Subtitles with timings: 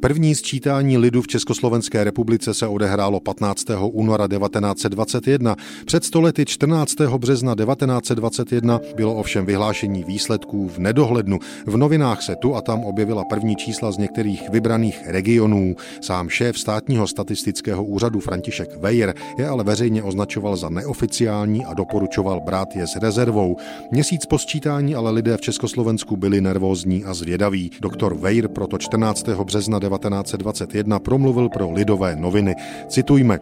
[0.00, 3.66] První sčítání lidu v Československé republice se odehrálo 15.
[3.92, 5.56] února 1921.
[5.86, 6.94] Před stolety 14.
[7.00, 11.38] března 1921 bylo ovšem vyhlášení výsledků v nedohlednu.
[11.66, 15.76] V novinách se tu a tam objevila první čísla z některých vybraných regionů.
[16.00, 22.40] Sám šéf státního statistického úřadu František Weyer je ale veřejně označoval za neoficiální a doporučoval
[22.40, 23.56] brát je s rezervou.
[23.92, 27.70] Měsíc po sčítání ale lidé v Československu byli nervózní a zvědaví.
[27.80, 29.28] Doktor Weyer proto 14.
[29.28, 32.54] března 1921 promluvil pro Lidové noviny.
[32.88, 33.40] Citujme.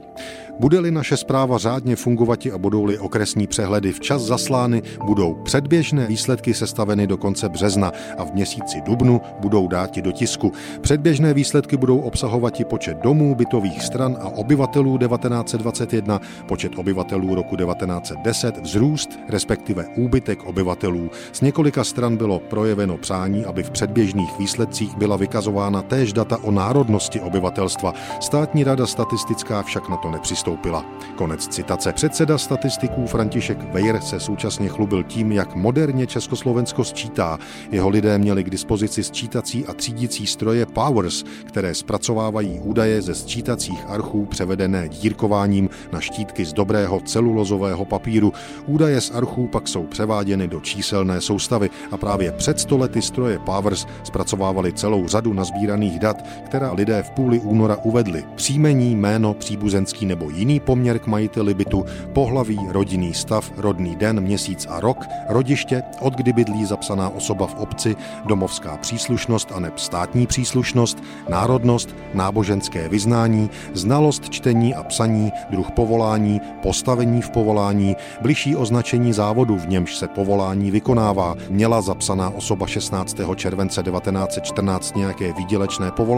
[0.60, 7.06] Bude-li naše zpráva řádně fungovati a budou-li okresní přehledy včas zaslány, budou předběžné výsledky sestaveny
[7.06, 10.52] do konce března a v měsíci dubnu budou dáti do tisku.
[10.80, 17.56] Předběžné výsledky budou obsahovat i počet domů, bytových stran a obyvatelů 1921, počet obyvatelů roku
[17.56, 21.10] 1910, vzrůst, respektive úbytek obyvatelů.
[21.32, 26.50] Z několika stran bylo projeveno přání, aby v předběžných výsledcích byla vykazována též data o
[26.50, 27.94] národnosti obyvatelstva.
[28.20, 30.84] Státní rada statistická však na to nepřistoupila přistoupila.
[31.16, 31.92] Konec citace.
[31.92, 37.38] Předseda statistiků František Weyer se současně chlubil tím, jak moderně Československo sčítá.
[37.70, 43.84] Jeho lidé měli k dispozici sčítací a třídicí stroje Powers, které zpracovávají údaje ze sčítacích
[43.88, 48.32] archů převedené dírkováním na štítky z dobrého celulozového papíru.
[48.66, 53.86] Údaje z archů pak jsou převáděny do číselné soustavy a právě před stolety stroje Powers
[54.04, 58.24] zpracovávali celou řadu nazbíraných dat, která lidé v půli února uvedli.
[58.34, 64.66] Příjmení, jméno, příbuzenský nebo jiný poměr k majiteli bytu, pohlaví, rodinný stav, rodný den, měsíc
[64.70, 71.02] a rok, rodiště, od kdy bydlí zapsaná osoba v obci, domovská příslušnost a státní příslušnost,
[71.28, 79.56] národnost, náboženské vyznání, znalost čtení a psaní, druh povolání, postavení v povolání, bližší označení závodu,
[79.56, 83.16] v němž se povolání vykonává, měla zapsaná osoba 16.
[83.36, 86.17] července 1914 nějaké výdělečné povolání,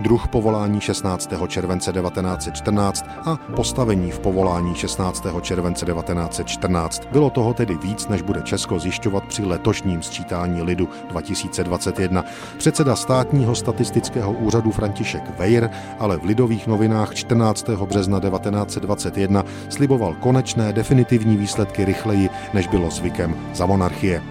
[0.00, 1.30] druh povolání 16.
[1.48, 5.26] července 1914 a postavení v povolání 16.
[5.40, 7.02] července 1914.
[7.12, 12.24] Bylo toho tedy víc, než bude Česko zjišťovat při letošním sčítání lidu 2021.
[12.58, 17.68] Předseda státního statistického úřadu František Weyer ale v lidových novinách 14.
[17.68, 24.22] března 1921 sliboval konečné definitivní výsledky rychleji, než bylo zvykem za monarchie.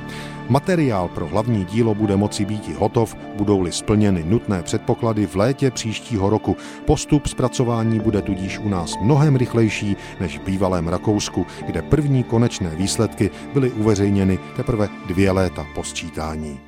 [0.49, 5.71] Materiál pro hlavní dílo bude moci být i hotov, budou-li splněny nutné předpoklady v létě
[5.71, 6.57] příštího roku.
[6.85, 12.69] Postup zpracování bude tudíž u nás mnohem rychlejší než v bývalém Rakousku, kde první konečné
[12.69, 16.59] výsledky byly uveřejněny teprve dvě léta po sčítání.